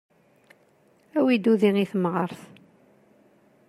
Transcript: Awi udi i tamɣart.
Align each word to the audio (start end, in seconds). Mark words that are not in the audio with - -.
Awi 1.17 1.35
udi 1.51 1.69
i 1.83 1.85
tamɣart. 1.91 2.41